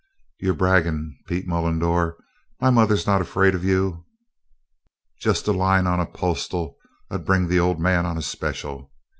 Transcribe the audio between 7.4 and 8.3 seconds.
the Old Man on a